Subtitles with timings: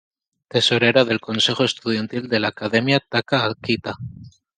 [0.47, 3.97] Tesorera del consejo estudiantil de la Academia Taka-Akita.